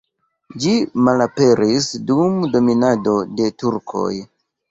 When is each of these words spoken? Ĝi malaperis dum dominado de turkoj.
Ĝi 0.61 0.71
malaperis 1.07 1.89
dum 2.09 2.39
dominado 2.55 3.13
de 3.41 3.53
turkoj. 3.65 4.09